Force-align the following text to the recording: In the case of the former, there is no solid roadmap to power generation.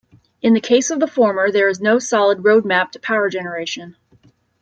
In 0.41 0.55
the 0.55 0.59
case 0.61 0.89
of 0.89 0.99
the 0.99 1.05
former, 1.05 1.51
there 1.51 1.69
is 1.69 1.79
no 1.79 1.99
solid 1.99 2.39
roadmap 2.39 2.89
to 2.93 2.99
power 2.99 3.29
generation. 3.29 3.95